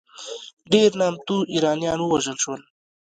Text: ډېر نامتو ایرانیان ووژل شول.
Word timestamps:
ډېر 0.71 0.89
نامتو 0.99 1.35
ایرانیان 1.53 1.99
ووژل 2.01 2.37
شول. 2.43 2.61